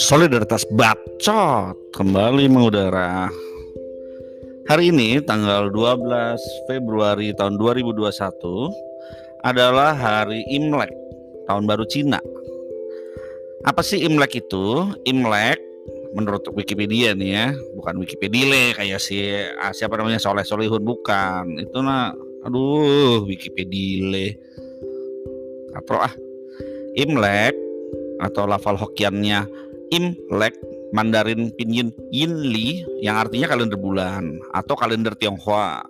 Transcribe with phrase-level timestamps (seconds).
[0.00, 3.28] Solidaritas Bacot kembali mengudara.
[4.64, 8.08] Hari ini tanggal 12 Februari tahun 2021
[9.44, 10.88] adalah hari Imlek,
[11.44, 12.24] tahun baru Cina.
[13.68, 14.96] Apa sih Imlek itu?
[15.04, 15.60] Imlek
[16.16, 19.20] menurut Wikipedia nih ya, bukan Wikipedia kayak si
[19.60, 21.60] ah, siapa namanya Soleh Solihun bukan.
[21.60, 22.16] Itu nah
[22.48, 24.32] aduh Wikipedia.
[25.76, 26.14] Katro ah.
[26.96, 27.52] Imlek
[28.24, 29.44] atau lafal Hokiannya
[29.92, 30.56] Imlek
[30.96, 35.84] Mandarin Pinyin Yinli yang artinya kalender bulan atau kalender Tionghoa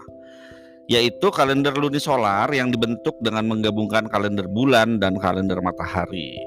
[0.87, 6.39] yaitu kalender lunisolar yang dibentuk dengan menggabungkan kalender bulan dan kalender matahari.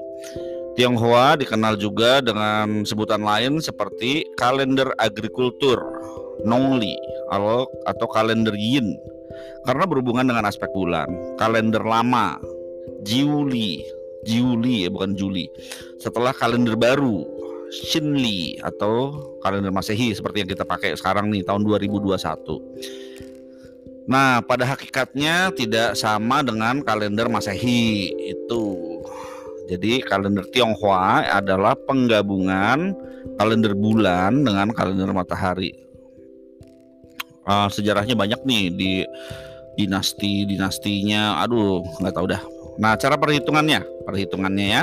[0.80, 5.76] Tionghoa dikenal juga dengan sebutan lain seperti kalender agrikultur,
[6.48, 6.96] Nongli
[7.28, 8.96] atau, atau kalender Yin
[9.68, 11.10] karena berhubungan dengan aspek bulan.
[11.36, 12.40] Kalender lama,
[13.06, 13.86] Jiuli,
[14.24, 15.48] Jiuli ya bukan Juli.
[16.00, 17.24] Setelah kalender baru,
[17.70, 19.14] Shinli atau
[19.46, 24.10] kalender Masehi seperti yang kita pakai sekarang nih tahun 2021.
[24.10, 28.66] Nah, pada hakikatnya tidak sama dengan kalender Masehi itu.
[29.70, 32.90] Jadi kalender Tionghoa adalah penggabungan
[33.38, 35.70] kalender bulan dengan kalender matahari.
[37.46, 39.06] Uh, sejarahnya banyak nih di
[39.78, 41.38] dinasti dinastinya.
[41.46, 42.42] Aduh, nggak tahu dah.
[42.80, 44.82] Nah, cara perhitungannya, perhitungannya ya.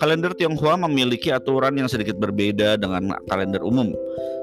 [0.00, 3.92] Kalender Tionghoa memiliki aturan yang sedikit berbeda dengan kalender umum.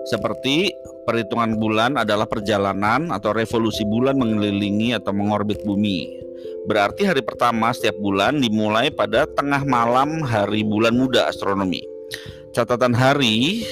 [0.05, 0.69] Seperti
[1.09, 6.21] perhitungan bulan adalah perjalanan atau revolusi bulan mengelilingi atau mengorbit bumi.
[6.69, 11.81] Berarti hari pertama setiap bulan dimulai pada tengah malam hari bulan muda astronomi.
[12.53, 13.65] Catatan hari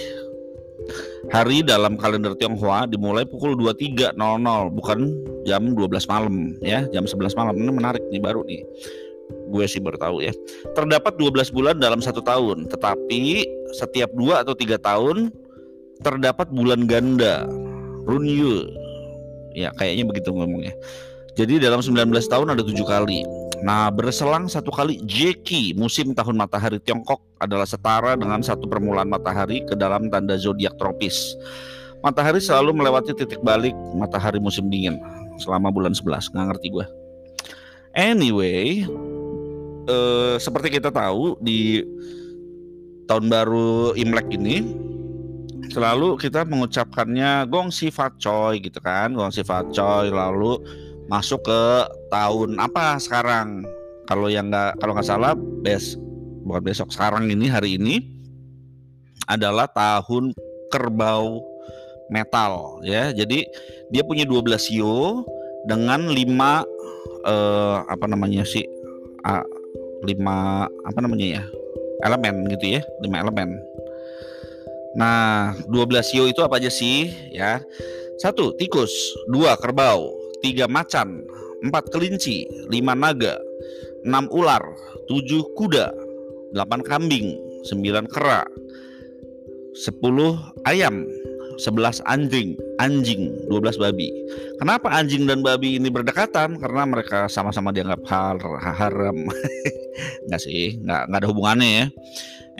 [1.29, 4.17] hari dalam kalender Tionghoa dimulai pukul 23.00
[4.73, 4.99] bukan
[5.45, 7.53] jam 12 malam ya, jam 11 malam.
[7.53, 8.65] Ini menarik nih baru nih
[9.51, 10.33] gue sih baru tahu ya.
[10.71, 13.43] Terdapat 12 bulan dalam satu tahun, tetapi
[13.75, 15.29] setiap dua atau tiga tahun
[16.01, 17.45] terdapat bulan ganda,
[18.07, 18.65] runyu.
[19.51, 20.71] Ya kayaknya begitu ngomongnya.
[21.35, 23.23] Jadi dalam 19 tahun ada tujuh kali.
[23.61, 29.61] Nah berselang satu kali Jeki musim tahun matahari Tiongkok adalah setara dengan satu permulaan matahari
[29.63, 31.37] ke dalam tanda zodiak tropis.
[32.01, 34.97] Matahari selalu melewati titik balik matahari musim dingin
[35.37, 36.33] selama bulan 11.
[36.33, 36.85] Nggak ngerti gue.
[37.93, 38.87] Anyway,
[39.91, 41.83] eh, seperti kita tahu di
[43.11, 44.63] tahun baru Imlek ini
[45.71, 49.11] selalu kita mengucapkannya gong si facoy gitu kan.
[49.11, 50.59] Gong si facoy lalu
[51.11, 51.61] masuk ke
[52.07, 53.67] tahun apa sekarang?
[54.07, 55.95] Kalau yang nggak kalau nggak salah bes
[56.47, 58.03] bukan besok sekarang ini hari ini
[59.27, 60.35] adalah tahun
[60.71, 61.43] kerbau
[62.11, 63.11] metal ya.
[63.11, 63.47] Jadi
[63.91, 65.23] dia punya 12 sio
[65.67, 66.63] dengan lima
[67.27, 68.65] eh, apa namanya sih
[70.05, 71.43] lima apa namanya ya
[72.05, 73.57] elemen gitu ya lima elemen.
[74.97, 77.63] Nah 12 sio itu apa aja sih ya?
[78.19, 78.91] Satu tikus.
[79.31, 80.13] Dua kerbau.
[80.45, 81.23] Tiga macan.
[81.63, 82.45] Empat kelinci.
[82.69, 83.39] Lima naga.
[84.05, 84.61] Enam ular.
[85.07, 85.89] Tujuh kuda.
[86.51, 87.33] Delapan kambing.
[87.65, 88.45] Sembilan kera.
[89.73, 90.35] Sepuluh
[90.67, 91.07] ayam
[91.59, 94.07] 11 anjing, anjing, 12 babi.
[94.61, 96.59] Kenapa anjing dan babi ini berdekatan?
[96.61, 99.27] Karena mereka sama-sama dianggap har haram.
[100.27, 101.85] Enggak sih, enggak ada hubungannya ya.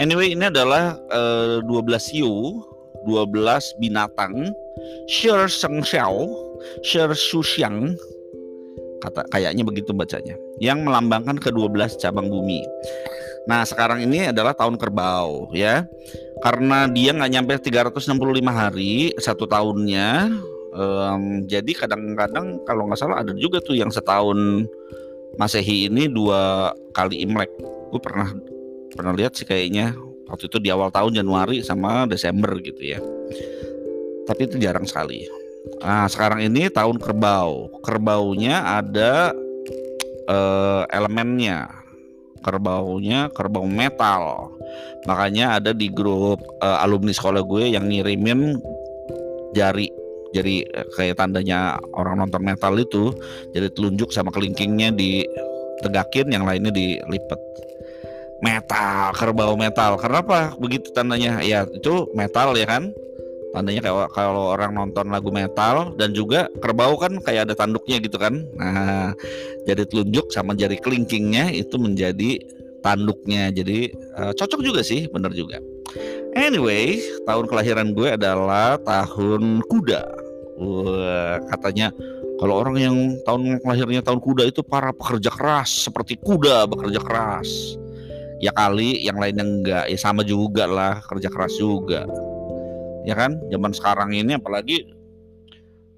[0.02, 2.60] Anyway, ini adalah uh, 12 hiu,
[3.08, 4.52] 12 binatang,
[5.08, 6.28] Sher Seng Xiao,
[6.86, 7.96] Sher Su Xiang,
[9.02, 12.62] kata kayaknya begitu bacanya, yang melambangkan ke-12 cabang bumi.
[13.50, 15.86] Nah, sekarang ini adalah tahun kerbau ya.
[16.42, 18.18] Karena dia nggak nyampe 365
[18.50, 20.30] hari satu tahunnya
[20.74, 24.66] um, jadi kadang-kadang kalau nggak salah ada juga tuh yang setahun
[25.38, 27.52] masehi ini dua kali imlek.
[27.92, 28.32] Gue pernah
[28.92, 29.96] pernah lihat sih kayaknya
[30.28, 33.00] waktu itu di awal tahun Januari sama Desember gitu ya.
[34.28, 35.28] Tapi itu jarang sekali.
[35.84, 37.70] Nah sekarang ini tahun kerbau.
[37.84, 39.36] Kerbaunya ada
[40.28, 41.81] uh, elemennya
[42.42, 44.52] kerbaunya kerbau metal.
[45.06, 48.58] Makanya ada di grup uh, alumni sekolah gue yang ngirimin
[49.58, 49.90] jari
[50.32, 53.14] jadi uh, kayak tandanya orang nonton metal itu
[53.56, 57.40] jadi telunjuk sama kelingkingnya ditegakin yang lainnya dilipat
[58.42, 60.02] metal kerbau metal.
[60.02, 61.40] Kenapa begitu tandanya?
[61.46, 62.90] Ya itu metal ya kan
[63.52, 68.16] tandanya kayak kalau orang nonton lagu metal dan juga kerbau kan kayak ada tanduknya gitu
[68.16, 68.48] kan.
[68.56, 69.12] Nah
[69.68, 72.40] jadi telunjuk sama jari kelingkingnya itu menjadi
[72.82, 73.52] tanduknya.
[73.52, 75.60] Jadi uh, cocok juga sih bener juga.
[76.34, 80.02] Anyway tahun kelahiran gue adalah tahun kuda.
[80.62, 81.90] Wah, katanya
[82.42, 87.78] Kalau orang yang tahun lahirnya tahun kuda itu para pekerja keras seperti kuda bekerja keras.
[88.42, 92.10] Ya kali yang lainnya enggak, ya sama juga lah kerja keras juga.
[93.08, 93.38] Ya kan?
[93.50, 94.86] Zaman sekarang ini apalagi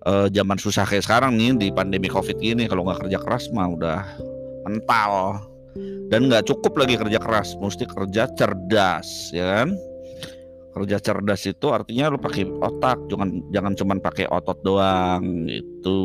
[0.07, 3.67] uh, zaman susah kayak sekarang nih di pandemi covid ini kalau nggak kerja keras mah
[3.71, 4.01] udah
[4.67, 5.43] mental.
[6.13, 9.69] Dan nggak cukup lagi kerja keras mesti kerja cerdas ya kan?
[10.73, 16.01] Kerja cerdas itu artinya lu pakai otak jangan jangan cuman pakai otot doang gitu.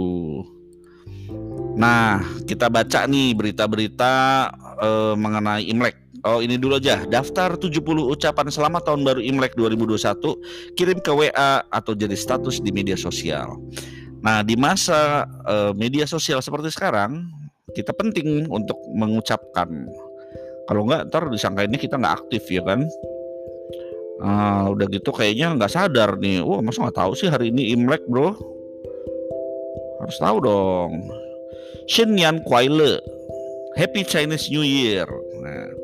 [1.76, 4.14] Nah kita baca nih berita-berita
[4.80, 10.74] uh, mengenai Imlek Oh ini dulu aja daftar 70 ucapan selamat tahun baru Imlek 2021
[10.74, 13.54] kirim ke WA atau jadi status di media sosial.
[14.24, 17.30] Nah di masa uh, media sosial seperti sekarang
[17.76, 19.68] kita penting untuk mengucapkan.
[20.66, 22.82] Kalau enggak ntar disangkainnya kita nggak aktif ya kan.
[24.18, 26.42] Uh, udah gitu kayaknya nggak sadar nih.
[26.42, 28.34] Wah masa nggak tahu sih hari ini Imlek bro?
[30.02, 30.92] Harus tahu dong.
[31.88, 33.00] Yan Kuai Le,
[33.78, 35.08] Happy Chinese New Year.
[35.40, 35.77] Nah,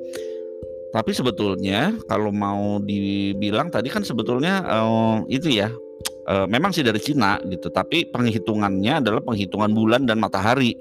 [0.95, 5.75] tapi sebetulnya kalau mau dibilang tadi kan sebetulnya uh, itu ya
[6.31, 7.67] uh, memang sih dari Cina gitu.
[7.67, 10.79] Tapi penghitungannya adalah penghitungan bulan dan matahari,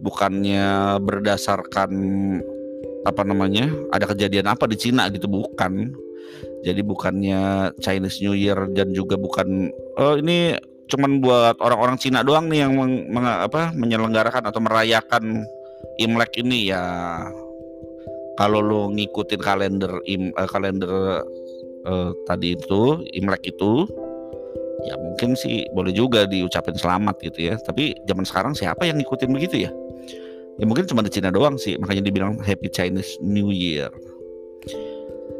[0.00, 1.92] bukannya berdasarkan
[3.04, 5.92] apa namanya ada kejadian apa di Cina gitu bukan.
[6.64, 9.68] Jadi bukannya Chinese New Year dan juga bukan
[10.00, 10.56] oh ini
[10.88, 15.44] cuman buat orang-orang Cina doang nih yang meng, meng, apa menyelenggarakan atau merayakan
[16.00, 16.72] Imlek ini.
[16.72, 16.80] Ya
[18.38, 21.26] kalau lo ngikutin kalender im, uh, kalender
[21.90, 23.90] uh, tadi itu Imlek itu
[24.86, 29.34] ya mungkin sih boleh juga diucapin selamat gitu ya tapi zaman sekarang siapa yang ngikutin
[29.34, 29.70] begitu ya
[30.62, 33.90] ya mungkin cuma di Cina doang sih makanya dibilang Happy Chinese New Year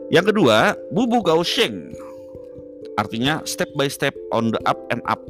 [0.09, 1.93] yang kedua, bubu gaosheng.
[2.97, 5.21] Artinya step by step on the up and up.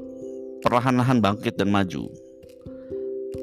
[0.62, 2.06] Perlahan-lahan bangkit dan maju.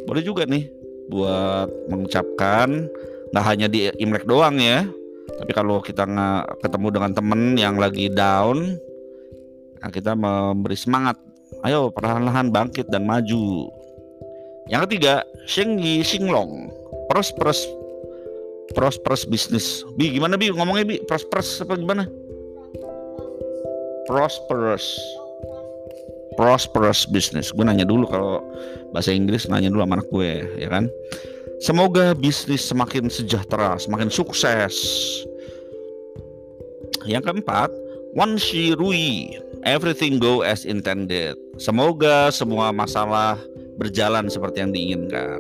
[0.08, 0.72] Boleh juga nih
[1.12, 2.88] buat mengucapkan
[3.36, 4.88] nggak hanya di Imlek doang ya.
[5.36, 8.80] Tapi kalau kita nggak ketemu dengan temen yang lagi down,
[9.84, 11.20] nah kita memberi semangat.
[11.68, 13.68] Ayo perlahan-lahan bangkit dan maju.
[14.72, 16.72] Yang ketiga, Shengyi Xinglong.
[17.12, 17.68] Prosperous
[18.72, 19.84] prosperous bisnis.
[20.00, 20.96] Bi gimana Bi ngomongnya Bi?
[21.04, 22.08] Prosperous apa gimana?
[24.08, 24.96] Prosperous.
[26.40, 27.52] Prosperous business.
[27.52, 28.40] Gue nanya dulu kalau
[28.96, 30.88] bahasa Inggris nanya dulu sama anak gue, ya kan?
[31.64, 34.76] Semoga bisnis semakin sejahtera, semakin sukses.
[37.08, 37.72] Yang keempat,
[38.18, 41.40] Wan Shi Rui, everything go as intended.
[41.56, 43.40] Semoga semua masalah
[43.80, 45.40] berjalan seperti yang diinginkan.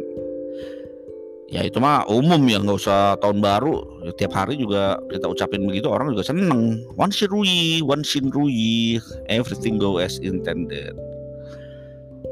[1.52, 3.84] Ya itu mah umum ya nggak usah tahun baru.
[4.08, 6.84] Ya, tiap hari juga kita ucapin begitu orang juga seneng.
[6.96, 8.98] One rui one rui.
[9.30, 10.96] Everything go as intended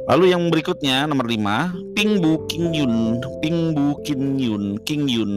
[0.09, 2.93] lalu yang berikutnya nomor 5 Pingbu King Yun.
[3.39, 4.63] Pingbu King Yun.
[4.83, 5.33] King Yun.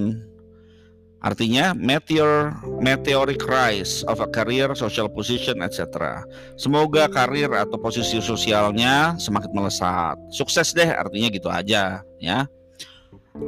[1.26, 6.22] Artinya meteor meteoric rise of a career social position etc
[6.54, 10.14] semoga karir atau posisi sosialnya semakin melesat.
[10.30, 12.46] Sukses deh artinya gitu aja ya.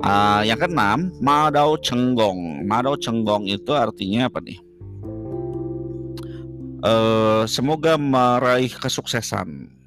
[0.04, 2.66] Uh, yang keenam, Madao Cenggong.
[2.68, 4.58] Madao Cenggong itu artinya apa nih?
[6.84, 9.77] Uh, semoga meraih kesuksesan.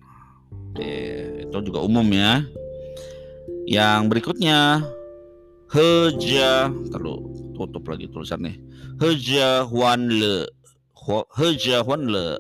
[0.71, 0.95] Oke,
[1.43, 2.47] itu juga umum ya.
[3.67, 4.87] Yang berikutnya,
[5.71, 8.55] Heja, terlalu tutup lagi tulisannya.
[8.99, 10.47] Heja Huan Le.
[11.39, 12.35] Heja Huan Le.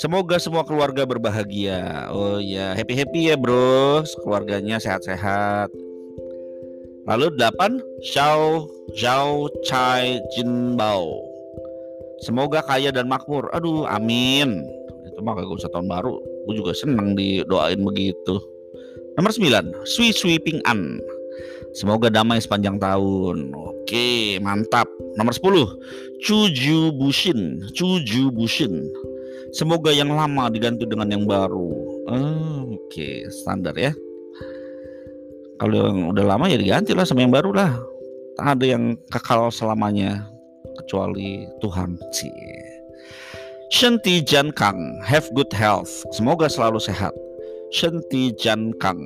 [0.00, 2.08] Semoga semua keluarga berbahagia.
[2.08, 4.00] Oh ya, happy happy ya bro.
[4.24, 5.68] Keluarganya sehat-sehat.
[7.04, 8.64] Lalu delapan Xiao
[8.96, 11.20] Zhao Chai Jin Bao.
[12.24, 13.52] Semoga kaya dan makmur.
[13.52, 14.64] Aduh, amin.
[15.04, 16.31] Itu mah gak usah tahun baru.
[16.48, 18.40] Gue juga seneng didoain begitu.
[19.18, 20.98] Nomor 9, Sui Sui Ping An.
[21.72, 23.52] Semoga damai sepanjang tahun.
[23.52, 24.88] Oke, mantap.
[25.16, 27.60] Nomor 10, Chuju Bushin.
[27.72, 28.84] Chuju Bushin.
[29.52, 31.70] Semoga yang lama diganti dengan yang baru.
[32.08, 33.92] Oh, Oke, standar ya
[35.62, 37.70] kalau yang udah lama ya diganti lah sama yang baru lah
[38.34, 40.26] tak ada yang kekal selamanya
[40.82, 42.34] kecuali Tuhan sih
[43.72, 45.88] Shanti Jan Kang have good health.
[46.12, 47.16] Semoga selalu sehat.
[47.72, 49.00] Shanti Jan Kang.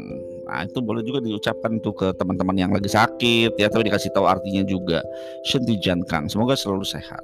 [0.50, 4.26] Nah itu boleh juga diucapkan tuh ke teman-teman yang lagi sakit ya tapi dikasih tahu
[4.26, 5.06] artinya juga.
[5.46, 7.22] Shanti Jan Kang semoga selalu sehat.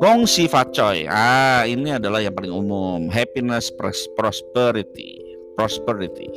[0.00, 3.12] Gong Si Facoy ah ini adalah yang paling umum.
[3.12, 3.68] Happiness
[4.16, 5.20] prosperity.
[5.52, 6.32] Prosperity.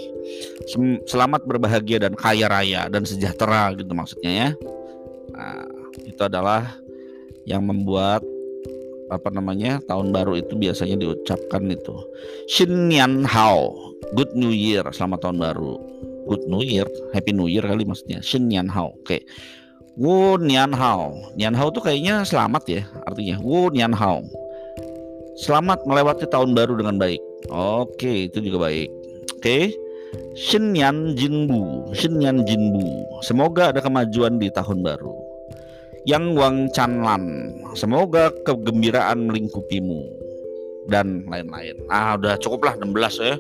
[1.08, 4.50] Selamat berbahagia dan kaya raya dan sejahtera gitu maksudnya ya.
[5.32, 5.64] Nah,
[6.04, 6.76] itu adalah
[7.48, 8.20] yang membuat
[9.14, 11.94] apa namanya tahun baru itu biasanya diucapkan itu
[12.50, 13.74] Xin Nian Hao
[14.18, 15.82] Good New Year selamat tahun baru.
[16.26, 19.22] Good New Year Happy New Year kali maksudnya Xin Nian Hao oke.
[19.98, 24.26] Wu Nian Hao Nian Hao tuh kayaknya selamat ya artinya Wu Nian Hao.
[25.36, 27.22] Selamat melewati tahun baru dengan baik
[27.54, 28.90] oke itu juga baik
[29.38, 29.74] oke.
[30.36, 32.88] Shinyan Jinbu Shinyan Jinbu
[33.20, 35.25] semoga ada kemajuan di tahun baru
[36.06, 37.54] yang Wang Chanlan.
[37.74, 40.06] Semoga kegembiraan melingkupimu
[40.88, 41.82] dan lain-lain.
[41.90, 43.36] Ah, udah cukuplah 16 ya.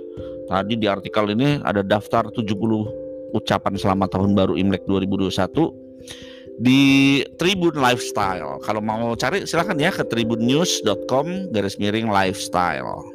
[0.45, 7.75] Tadi di artikel ini ada daftar 70 ucapan selamat tahun baru Imlek 2021 di Tribun
[7.77, 8.61] Lifestyle.
[8.63, 13.14] Kalau mau cari silahkan ya ke tribunnews.com garis miring lifestyle.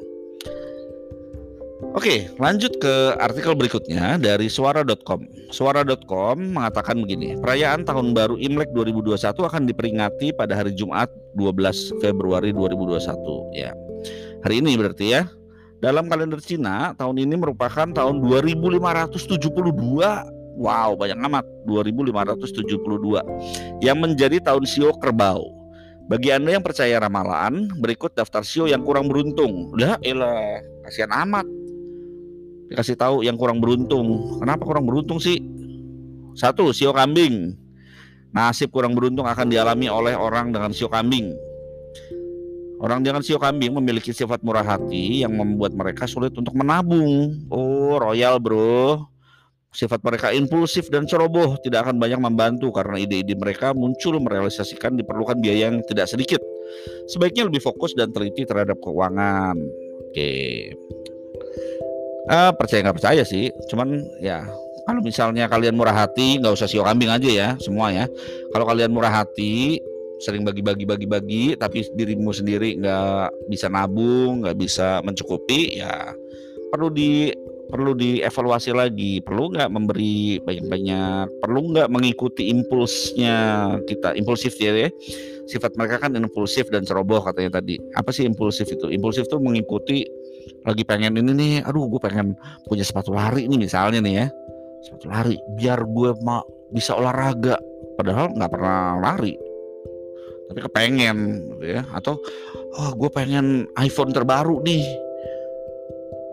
[1.90, 5.26] Oke, lanjut ke artikel berikutnya dari suara.com.
[5.50, 12.54] Suara.com mengatakan begini, perayaan tahun baru Imlek 2021 akan diperingati pada hari Jumat 12 Februari
[12.54, 13.75] 2021 ya.
[14.47, 15.26] Hari ini berarti ya.
[15.82, 19.50] Dalam kalender Cina, tahun ini merupakan tahun 2572.
[20.62, 21.42] Wow, banyak amat.
[21.66, 25.42] 2572 yang menjadi tahun Sio Kerbau.
[26.06, 29.75] Bagi Anda yang percaya ramalan, berikut daftar Sio yang kurang beruntung.
[29.75, 31.50] Lah, elah, kasihan amat
[32.70, 34.38] dikasih tahu yang kurang beruntung.
[34.38, 35.42] Kenapa kurang beruntung sih?
[36.38, 37.58] Satu, sio kambing.
[38.30, 41.34] Nasib kurang beruntung akan dialami oleh orang dengan sio kambing.
[42.80, 47.42] Orang dengan sio kambing memiliki sifat murah hati yang membuat mereka sulit untuk menabung.
[47.50, 49.04] Oh, royal bro.
[49.70, 55.38] Sifat mereka impulsif dan ceroboh tidak akan banyak membantu karena ide-ide mereka muncul merealisasikan diperlukan
[55.38, 56.42] biaya yang tidak sedikit.
[57.06, 59.54] Sebaiknya lebih fokus dan teliti terhadap keuangan.
[60.10, 60.74] Oke.
[62.28, 64.44] Uh, percaya nggak percaya sih, cuman ya
[64.84, 68.10] kalau misalnya kalian murah hati nggak usah sio kambing aja ya semua ya.
[68.50, 69.78] Kalau kalian murah hati
[70.20, 76.12] sering bagi-bagi bagi-bagi tapi dirimu sendiri nggak bisa nabung nggak bisa mencukupi ya
[76.68, 77.32] perlu di
[77.70, 79.22] perlu dievaluasi lagi.
[79.22, 83.36] Perlu nggak memberi banyak-banyak perlu nggak mengikuti impulsnya
[83.86, 84.90] kita impulsif ya, ya.
[85.46, 87.78] Sifat mereka kan impulsif dan ceroboh katanya tadi.
[87.94, 88.90] Apa sih impulsif itu?
[88.90, 90.02] Impulsif itu mengikuti
[90.64, 92.37] lagi pengen ini nih aduh gue pengen
[92.68, 94.26] punya sepatu lari nih misalnya nih ya.
[94.80, 97.56] Sepatu lari biar gue mau bisa olahraga.
[97.97, 99.35] Padahal nggak pernah lari.
[100.50, 101.16] Tapi kepengen
[101.56, 101.82] gitu ya.
[101.92, 102.18] Atau
[102.76, 104.85] oh gue pengen iPhone terbaru nih.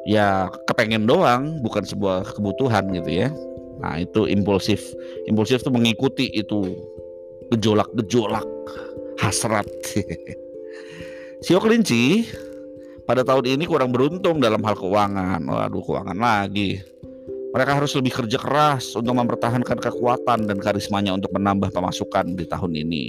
[0.08, 3.30] Ya kepengen doang bukan sebuah kebutuhan gitu ya.
[3.84, 4.80] Nah itu impulsif.
[5.28, 6.72] Impulsif tuh mengikuti itu
[7.52, 8.48] gejolak-gejolak
[9.20, 9.68] hasrat.
[11.46, 12.26] Sio kelinci
[13.08, 15.40] pada tahun ini kurang beruntung dalam hal keuangan.
[15.48, 16.84] Waduh, keuangan lagi.
[17.56, 22.76] Mereka harus lebih kerja keras untuk mempertahankan kekuatan dan karismanya untuk menambah pemasukan di tahun
[22.76, 23.04] ini.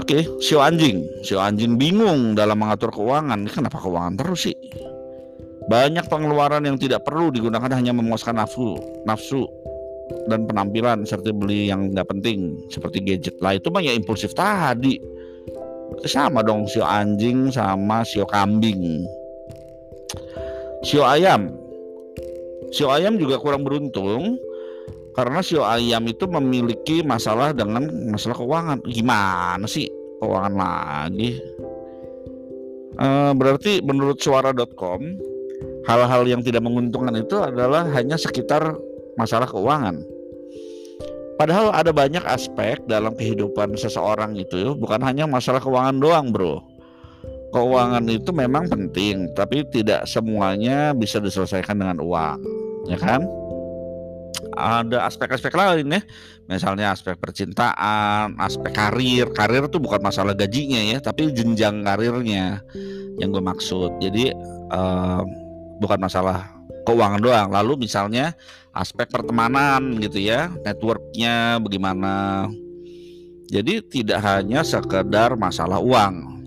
[0.00, 1.04] Oke, okay, sio anjing.
[1.20, 3.44] Sio anjing bingung dalam mengatur keuangan.
[3.46, 4.56] Kenapa keuangan terus sih?
[5.68, 9.46] Banyak pengeluaran yang tidak perlu digunakan hanya memuaskan nafsu, nafsu
[10.26, 14.98] dan penampilan serta beli yang nggak penting seperti gadget lah itu banyak impulsif tadi
[16.06, 19.04] sama dong sio anjing sama sio kambing.
[20.86, 21.52] Sio ayam.
[22.70, 24.38] Sio ayam juga kurang beruntung
[25.18, 28.78] karena sio ayam itu memiliki masalah dengan masalah keuangan.
[28.86, 29.90] Gimana sih
[30.22, 31.36] keuangan lagi?
[33.00, 35.00] E, berarti menurut suara.com
[35.88, 38.76] hal-hal yang tidak menguntungkan itu adalah hanya sekitar
[39.18, 40.04] masalah keuangan
[41.40, 46.60] Padahal ada banyak aspek dalam kehidupan seseorang itu, bukan hanya masalah keuangan doang, bro.
[47.56, 52.44] Keuangan itu memang penting, tapi tidak semuanya bisa diselesaikan dengan uang,
[52.92, 53.24] ya kan?
[54.52, 56.04] Ada aspek-aspek lain ya,
[56.44, 59.32] misalnya aspek percintaan, aspek karir.
[59.32, 62.60] Karir itu bukan masalah gajinya ya, tapi jenjang karirnya
[63.16, 63.96] yang gue maksud.
[64.04, 64.28] Jadi
[64.76, 65.24] uh,
[65.80, 67.48] bukan masalah keuangan doang.
[67.52, 68.32] Lalu misalnya
[68.70, 72.46] aspek pertemanan gitu ya, networknya bagaimana.
[73.50, 76.40] Jadi tidak hanya sekedar masalah uang.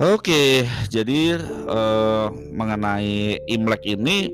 [0.00, 4.26] Oke, jadi eh, mengenai Imlek ini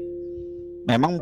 [0.88, 1.20] memang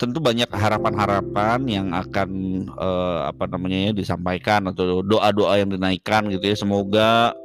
[0.00, 2.30] tentu banyak harapan-harapan yang akan
[2.70, 6.56] eh, apa namanya ya, disampaikan atau doa-doa yang dinaikkan gitu ya.
[6.56, 7.36] Semoga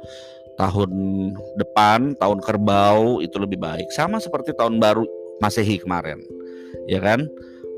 [0.60, 0.92] tahun
[1.56, 3.88] depan, tahun kerbau itu lebih baik.
[3.96, 5.08] Sama seperti tahun baru
[5.40, 6.20] Masehi kemarin.
[6.84, 7.24] Ya kan?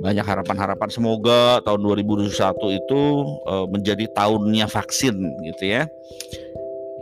[0.03, 2.35] Banyak harapan-harapan semoga tahun 2021
[2.75, 3.03] itu
[3.47, 5.15] uh, menjadi tahunnya vaksin
[5.47, 5.87] gitu ya.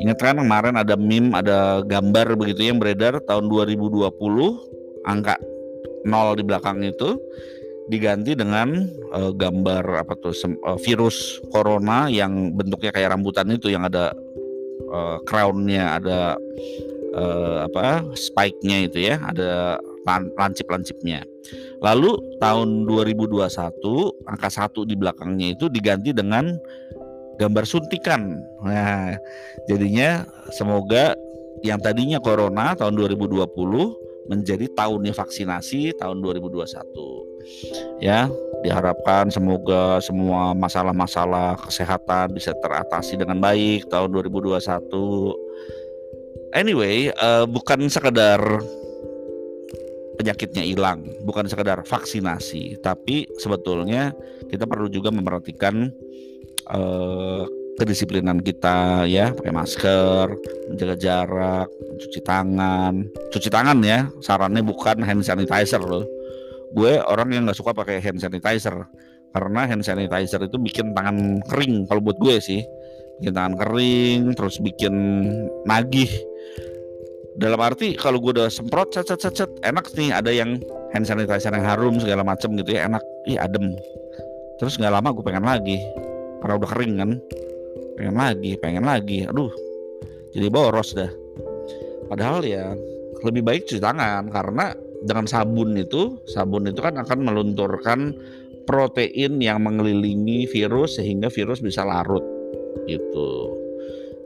[0.05, 4.05] Ingat kan kemarin ada meme, ada gambar begitu yang beredar tahun 2020
[5.09, 5.41] angka
[6.05, 7.17] nol di belakang itu
[7.89, 10.33] diganti dengan uh, gambar apa tuh
[10.63, 14.15] uh, virus corona yang bentuknya kayak rambutan itu yang ada
[14.89, 16.41] uh, crownnya ada
[17.15, 19.77] uh, apa spike-nya itu ya ada
[20.37, 21.23] lancip-lancipnya.
[21.81, 23.47] Lalu tahun 2021
[24.29, 26.57] angka satu di belakangnya itu diganti dengan
[27.41, 28.41] gambar suntikan.
[28.65, 29.17] Nah
[29.69, 31.17] jadinya semoga
[31.61, 38.29] yang tadinya corona tahun 2020 menjadi tahunnya vaksinasi tahun 2021 ya
[38.61, 44.61] diharapkan semoga semua masalah-masalah kesehatan bisa teratasi dengan baik tahun 2021
[46.53, 48.41] anyway uh, bukan sekedar
[50.21, 54.13] penyakitnya hilang bukan sekedar vaksinasi tapi sebetulnya
[54.53, 55.89] kita perlu juga memperhatikan
[56.69, 57.49] uh,
[57.81, 60.29] kedisiplinan kita ya pakai masker
[60.69, 63.09] menjaga jarak mencuci tangan.
[63.33, 66.05] Cuci tangan ya sarannya bukan hand sanitizer loh.
[66.77, 68.85] Gue orang yang nggak suka pakai hand sanitizer
[69.33, 71.89] karena hand sanitizer itu bikin tangan kering.
[71.89, 72.61] Kalau buat gue sih
[73.25, 74.95] bikin tangan kering terus bikin
[75.65, 76.13] nagih.
[77.41, 80.61] Dalam arti kalau gue udah semprot cet cet cet enak nih ada yang
[80.93, 83.01] hand sanitizer yang harum segala macem gitu ya enak.
[83.25, 83.73] Ih adem.
[84.61, 85.81] Terus nggak lama gue pengen lagi
[86.45, 87.11] karena udah kering kan
[87.99, 89.27] pengen lagi pengen lagi.
[89.27, 89.51] Aduh
[90.31, 91.11] jadi boros dah.
[92.11, 92.75] Padahal ya
[93.23, 98.15] lebih baik cuci tangan karena dengan sabun itu sabun itu kan akan melunturkan
[98.69, 102.23] protein yang mengelilingi virus sehingga virus bisa larut
[102.87, 103.55] gitu.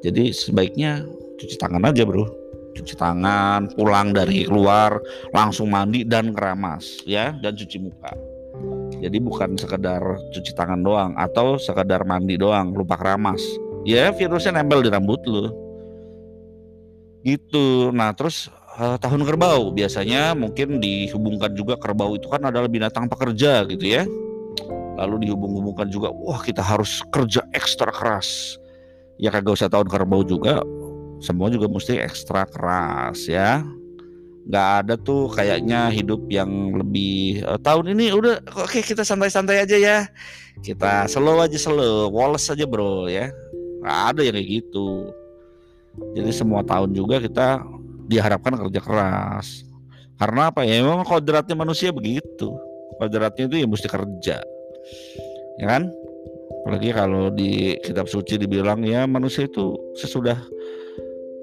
[0.05, 1.05] Jadi sebaiknya
[1.41, 2.27] cuci tangan aja bro.
[2.75, 4.99] Cuci tangan pulang dari keluar
[5.31, 8.34] langsung mandi dan keramas ya dan cuci muka
[9.01, 13.41] jadi bukan sekedar cuci tangan doang atau sekedar mandi doang lupa keramas.
[13.85, 15.51] Ya virusnya nempel di rambut lu.
[17.25, 17.91] Gitu.
[17.93, 19.73] Nah terus uh, tahun kerbau.
[19.73, 24.03] Biasanya mungkin dihubungkan juga kerbau itu kan adalah binatang pekerja gitu ya.
[24.95, 28.59] Lalu dihubung-hubungkan juga wah kita harus kerja ekstra keras.
[29.21, 30.63] Ya kagak usah tahun kerbau juga.
[31.23, 33.65] Semua juga mesti ekstra keras ya
[34.45, 39.65] nggak ada tuh kayaknya hidup yang lebih uh, tahun ini udah oke okay, kita santai-santai
[39.65, 39.99] aja ya.
[40.61, 43.33] Kita slow aja slow woles aja bro ya.
[43.81, 44.89] Nggak ada yang kayak gitu.
[46.15, 47.65] Jadi semua tahun juga kita
[48.11, 49.65] diharapkan kerja keras.
[50.21, 50.85] Karena apa ya?
[50.85, 52.53] Memang kodratnya manusia begitu.
[53.01, 54.37] Kodratnya itu ya mesti kerja.
[55.59, 55.91] Ya kan?
[56.65, 60.39] Apalagi kalau di kitab suci dibilang ya manusia itu sesudah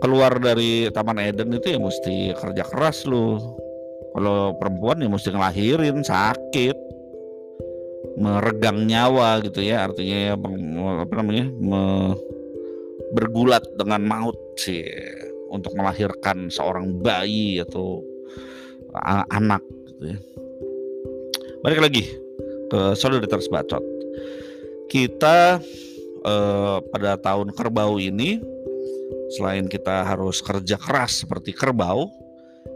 [0.02, 3.38] keluar dari taman Eden itu ya mesti kerja keras loh
[4.12, 6.76] kalau perempuan ya mesti ngelahirin sakit
[8.20, 11.82] meregang nyawa gitu ya artinya ya apa namanya me,
[13.16, 14.84] bergulat dengan maut sih
[15.52, 18.04] untuk melahirkan seorang bayi atau
[19.32, 20.20] anak gitu ya.
[21.62, 22.04] Balik lagi
[22.72, 23.84] ke solidaritas bacot.
[24.92, 25.60] Kita
[26.26, 28.40] eh, pada tahun kerbau ini
[29.38, 32.12] selain kita harus kerja keras seperti kerbau,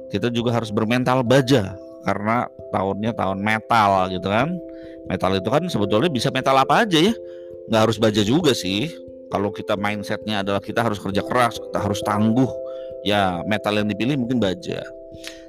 [0.09, 4.49] kita juga harus bermental baja karena tahunnya tahun metal gitu kan.
[5.05, 7.13] Metal itu kan sebetulnya bisa metal apa aja ya,
[7.69, 8.89] nggak harus baja juga sih
[9.29, 12.49] kalau kita mindsetnya adalah kita harus kerja keras, kita harus tangguh,
[13.05, 14.81] ya metal yang dipilih mungkin baja.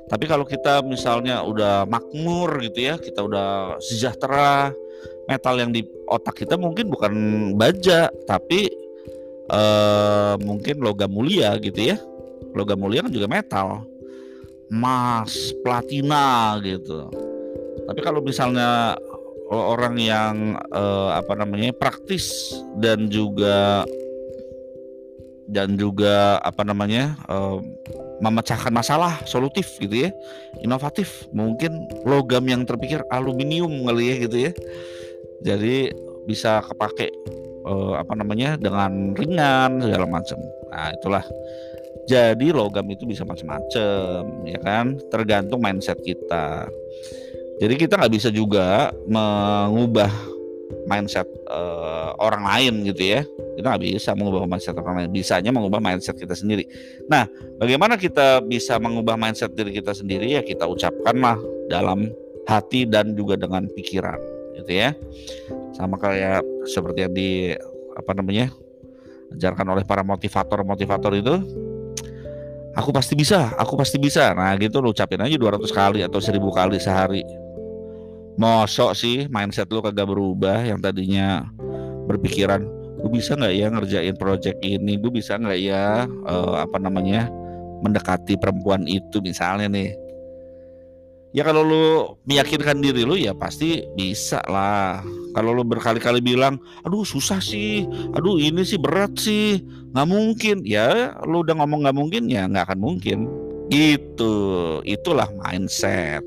[0.06, 4.70] Tapi kalau kita misalnya udah makmur gitu ya, kita udah sejahtera,
[5.26, 7.12] metal yang di otak kita mungkin bukan
[7.58, 8.70] baja, tapi
[9.50, 11.96] uh, mungkin logam mulia gitu ya.
[12.56, 13.84] Logam mulia kan juga metal,
[14.72, 17.10] emas, platina gitu.
[17.86, 18.96] Tapi kalau misalnya
[19.50, 20.34] orang yang
[20.74, 23.86] uh, apa namanya praktis dan juga
[25.46, 27.62] dan juga apa namanya uh,
[28.18, 30.10] memecahkan masalah solutif gitu ya
[30.64, 34.52] inovatif mungkin logam yang terpikir aluminium kali ya gitu ya
[35.46, 35.94] jadi
[36.26, 37.08] bisa kepake
[37.64, 41.24] uh, apa namanya dengan ringan segala macam nah itulah
[42.06, 46.70] jadi logam itu bisa macam-macam ya kan tergantung mindset kita
[47.56, 50.12] jadi kita nggak bisa juga mengubah
[50.86, 53.20] mindset uh, orang lain gitu ya.
[53.56, 55.10] Kita nggak bisa mengubah mindset orang lain.
[55.10, 56.68] Bisanya mengubah mindset kita sendiri.
[57.08, 57.24] Nah,
[57.56, 61.40] bagaimana kita bisa mengubah mindset diri kita sendiri ya kita ucapkanlah
[61.72, 62.12] dalam
[62.46, 64.20] hati dan juga dengan pikiran
[64.60, 64.92] gitu ya.
[65.76, 67.30] Sama kayak seperti yang di
[67.96, 68.48] apa namanya
[69.36, 71.34] ajarkan oleh para motivator-motivator itu
[72.72, 74.32] aku pasti bisa, aku pasti bisa.
[74.32, 77.22] Nah, gitu lu ucapin aja 200 kali atau 1000 kali sehari.
[78.36, 81.48] Mosok sih mindset lu kagak berubah yang tadinya
[82.04, 84.96] berpikiran gue bisa nggak ya ngerjain project ini?
[84.98, 87.28] Gue bisa nggak ya uh, apa namanya
[87.84, 89.20] mendekati perempuan itu?
[89.20, 89.94] Misalnya nih
[91.36, 91.84] ya kalau lu
[92.24, 95.04] meyakinkan diri lu ya pasti bisa lah.
[95.36, 97.84] Kalau lu berkali-kali bilang aduh susah sih.
[98.16, 99.60] Aduh ini sih berat sih.
[99.92, 100.56] Nggak mungkin.
[100.64, 103.18] Ya lu udah ngomong nggak mungkin ya nggak akan mungkin.
[103.68, 104.34] Gitu.
[104.88, 106.24] Itulah mindset.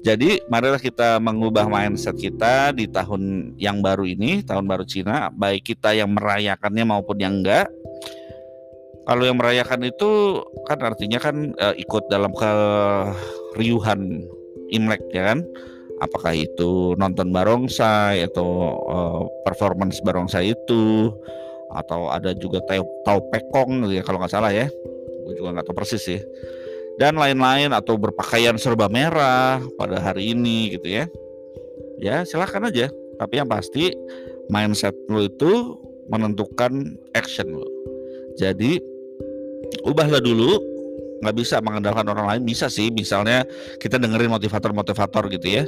[0.00, 5.74] Jadi marilah kita mengubah mindset kita di tahun yang baru ini tahun baru Cina baik
[5.74, 7.66] kita yang merayakannya maupun yang enggak
[9.10, 10.38] kalau yang merayakan itu
[10.70, 14.22] kan artinya kan uh, ikut dalam keriuhan
[14.72, 15.44] Imlek ya kan?
[15.98, 21.10] Apakah itu nonton barongsai atau uh, performance barongsai itu?
[21.74, 24.70] Atau ada juga tau, tau pekong ya kalau nggak salah ya?
[25.26, 26.20] Gue juga nggak tahu persis sih.
[26.98, 31.04] Dan lain-lain atau berpakaian serba merah pada hari ini gitu ya.
[31.98, 32.90] Ya silahkan aja.
[33.18, 33.90] Tapi yang pasti
[34.48, 35.76] mindset lo itu
[36.08, 37.68] menentukan action lo
[38.38, 38.78] jadi
[39.82, 40.62] ubahlah dulu
[41.22, 42.42] nggak bisa mengandalkan orang lain.
[42.46, 43.44] Bisa sih misalnya
[43.82, 45.64] kita dengerin motivator-motivator gitu ya.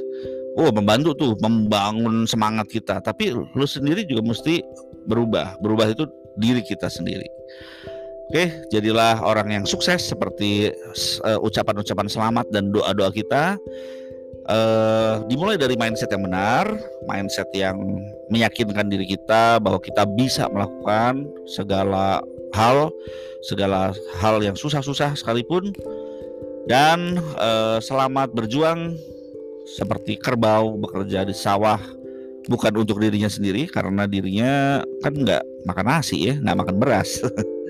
[0.58, 2.98] Oh membantu tuh membangun semangat kita.
[3.02, 4.62] Tapi lu sendiri juga mesti
[5.06, 5.58] berubah.
[5.62, 6.06] Berubah itu
[6.38, 7.26] diri kita sendiri.
[8.30, 10.70] Oke jadilah orang yang sukses seperti
[11.26, 13.58] eh, ucapan-ucapan selamat dan doa-doa kita.
[14.50, 16.66] Uh, dimulai dari mindset yang benar
[17.06, 17.76] mindset yang
[18.32, 22.18] meyakinkan diri kita bahwa kita bisa melakukan segala
[22.54, 22.90] hal,
[23.46, 25.74] segala hal yang susah-susah sekalipun,
[26.66, 28.94] dan eh, selamat berjuang
[29.64, 31.78] seperti kerbau bekerja di sawah
[32.50, 37.22] bukan untuk dirinya sendiri karena dirinya kan nggak makan nasi ya, nggak makan beras,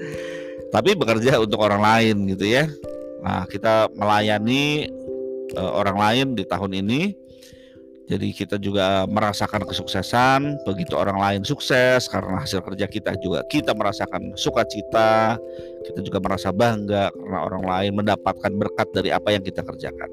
[0.74, 2.64] tapi bekerja untuk orang lain gitu ya.
[3.20, 4.88] Nah kita melayani
[5.56, 7.29] uh, orang lain di tahun ini
[8.10, 13.70] jadi kita juga merasakan kesuksesan, begitu orang lain sukses karena hasil kerja kita juga kita
[13.70, 15.38] merasakan sukacita,
[15.86, 20.10] kita juga merasa bangga karena orang lain mendapatkan berkat dari apa yang kita kerjakan.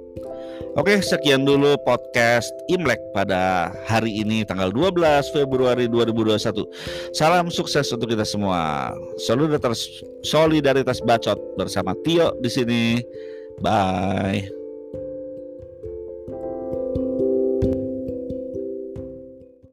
[0.77, 6.69] Oke, sekian dulu podcast Imlek pada hari ini tanggal 12 Februari 2021.
[7.17, 8.93] Salam sukses untuk kita semua.
[9.25, 13.01] Solidaritas solidaritas bacot bersama Tio di sini.
[13.57, 14.66] Bye.